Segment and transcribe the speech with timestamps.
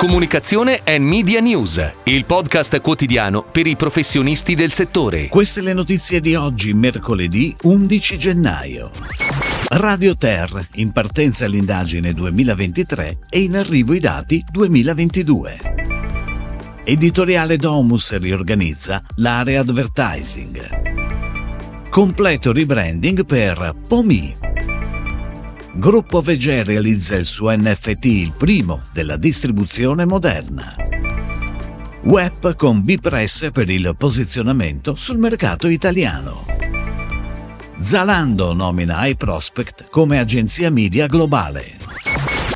[0.00, 5.28] Comunicazione e Media News, il podcast quotidiano per i professionisti del settore.
[5.28, 8.90] Queste le notizie di oggi, mercoledì 11 gennaio.
[9.68, 15.58] Radio Ter, in partenza l'indagine 2023 e in arrivo i dati 2022.
[16.82, 21.88] Editoriale Domus riorganizza l'area advertising.
[21.90, 24.49] Completo rebranding per Pomi.
[25.72, 30.74] Gruppo VG realizza il suo NFT, il primo della distribuzione moderna.
[32.02, 36.44] Web con Bipress per il posizionamento sul mercato italiano.
[37.78, 41.89] Zalando nomina iProspect come agenzia media globale.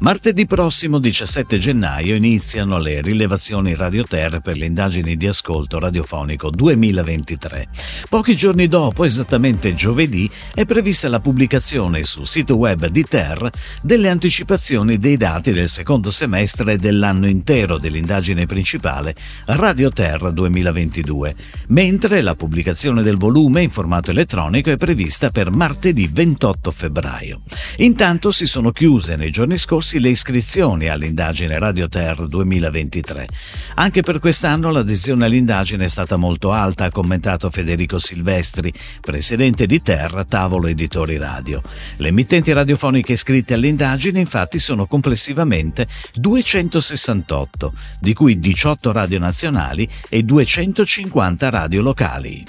[0.01, 6.51] Martedì prossimo 17 gennaio iniziano le rilevazioni Radio Ter per le indagini di ascolto radiofonico
[6.51, 7.69] 2023.
[8.11, 13.49] Pochi giorni dopo, esattamente giovedì, è prevista la pubblicazione sul sito web di Ter
[13.81, 19.15] delle anticipazioni dei dati del secondo semestre dell'anno intero dell'indagine principale
[19.47, 21.35] Radio Ter 2022,
[21.69, 27.41] mentre la pubblicazione del volume in formato elettronico è prevista per martedì 28 febbraio.
[27.79, 33.27] Intanto si sono chiuse nei giorni scorsi le iscrizioni all'indagine Radio Ter 2023.
[33.75, 39.83] Anche per quest'anno l'adesione all'indagine è stata molto alta, ha commentato Federico Silvestri, presidente di
[39.83, 41.63] Ter, tavolo editori radio.
[41.97, 50.23] Le emittenti radiofoniche iscritte all'indagine infatti sono complessivamente 268, di cui 18 radio nazionali e
[50.23, 52.45] 250 radio locali.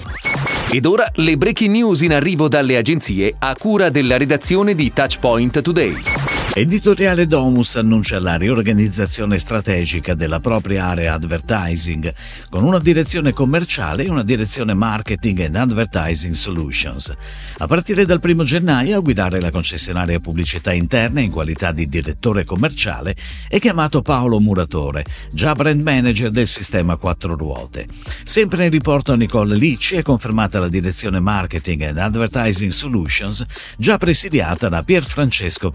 [0.70, 5.60] Ed ora le breaking news in arrivo dalle agenzie a cura della redazione di Touchpoint
[5.60, 6.35] Today.
[6.58, 12.10] Editoriale Domus annuncia la riorganizzazione strategica della propria area advertising,
[12.48, 17.14] con una direzione commerciale e una direzione marketing and advertising solutions.
[17.58, 22.46] A partire dal 1 gennaio a guidare la concessionaria pubblicità interna in qualità di direttore
[22.46, 23.14] commerciale
[23.48, 27.86] è chiamato Paolo Muratore, già brand manager del sistema 4 ruote.
[28.24, 33.44] Sempre in riporto a Nicole Licci è confermata la direzione marketing and advertising solutions,
[33.76, 35.68] già presidiata da Pier Francesco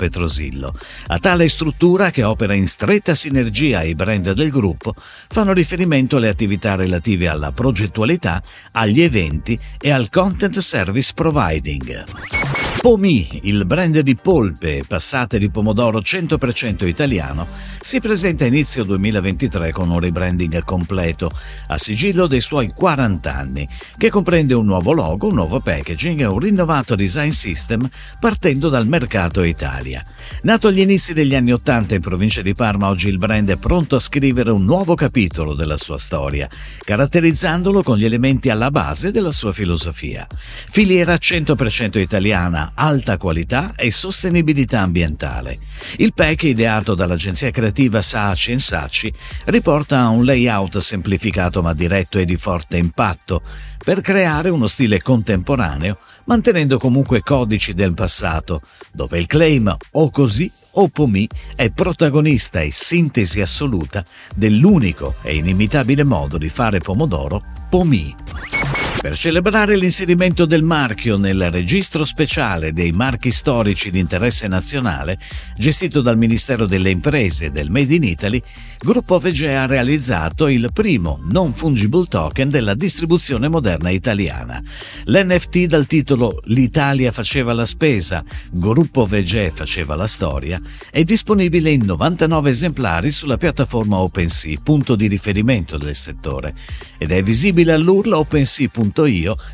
[1.07, 4.93] A tale struttura, che opera in stretta sinergia ai brand del gruppo,
[5.29, 12.70] fanno riferimento alle attività relative alla progettualità, agli eventi e al content service providing.
[12.81, 17.46] Pomi, il brand di polpe passate di pomodoro 100% italiano,
[17.80, 21.30] si presenta a inizio 2023 con un rebranding completo,
[21.68, 26.25] a sigillo dei suoi 40 anni, che comprende un nuovo logo, un nuovo packaging e
[26.25, 27.88] un rinnovato design system
[28.19, 30.03] partendo dal mercato Italia.
[30.42, 33.96] Nato agli inizi degli anni Ottanta in provincia di Parma, oggi il brand è pronto
[33.96, 36.50] a scrivere un nuovo capitolo della sua storia,
[36.84, 40.25] caratterizzandolo con gli elementi alla base della sua filosofia.
[40.68, 45.57] Filiera 100% italiana, alta qualità e sostenibilità ambientale.
[45.97, 49.13] Il pack, ideato dall'agenzia creativa Saci Sacci,
[49.45, 53.41] riporta un layout semplificato ma diretto e di forte impatto,
[53.83, 58.61] per creare uno stile contemporaneo, mantenendo comunque codici del passato,
[58.91, 64.03] dove il claim o così o Pomi è protagonista e sintesi assoluta
[64.35, 68.60] dell'unico e inimitabile modo di fare pomodoro Pomi.
[69.00, 75.18] Per celebrare l'inserimento del marchio nel registro speciale dei marchi storici di interesse nazionale,
[75.57, 78.44] gestito dal Ministero delle Imprese e del Made in Italy,
[78.84, 84.62] Gruppo VG ha realizzato il primo non fungible token della distribuzione moderna italiana.
[85.06, 90.59] L'NFT dal titolo L'Italia faceva la spesa, Gruppo VG faceva la storia,
[90.90, 96.53] è disponibile in 99 esemplari sulla piattaforma OpenSea, punto di riferimento del settore,
[96.97, 98.81] ed è visibile all'URL opensea.io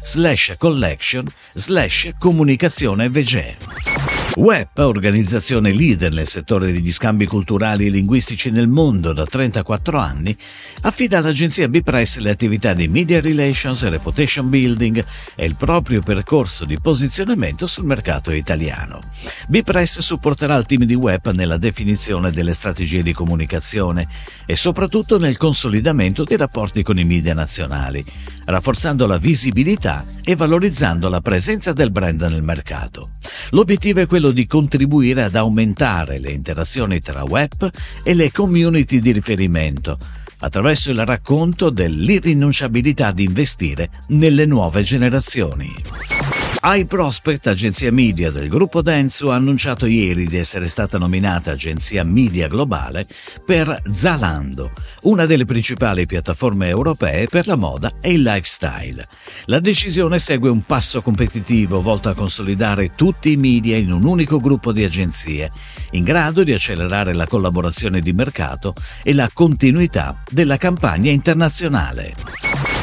[0.02, 4.27] slash collection slash comunicazione VG.
[4.38, 10.38] Web, organizzazione leader nel settore degli scambi culturali e linguistici nel mondo da 34 anni,
[10.82, 15.04] affida all'agenzia Bipress le attività di media relations e reputation building
[15.34, 19.02] e il proprio percorso di posizionamento sul mercato italiano.
[19.48, 24.08] Bipress supporterà il team di Web nella definizione delle strategie di comunicazione
[24.46, 28.06] e soprattutto nel consolidamento dei rapporti con i media nazionali,
[28.46, 33.12] rafforzando la visibilità e valorizzando la presenza del brand nel mercato.
[33.52, 37.70] L'obiettivo è quello quello di contribuire ad aumentare le interazioni tra web
[38.04, 39.98] e le community di riferimento,
[40.40, 46.17] attraverso il racconto dell'irrinunciabilità di investire nelle nuove generazioni.
[46.62, 52.48] iProspect, agenzia media del gruppo Dentsu, ha annunciato ieri di essere stata nominata agenzia media
[52.48, 53.06] globale
[53.46, 54.72] per Zalando,
[55.04, 59.08] una delle principali piattaforme europee per la moda e il lifestyle.
[59.46, 64.40] La decisione segue un passo competitivo volto a consolidare tutti i media in un unico
[64.40, 65.52] gruppo di agenzie,
[65.92, 68.74] in grado di accelerare la collaborazione di mercato
[69.04, 72.47] e la continuità della campagna internazionale.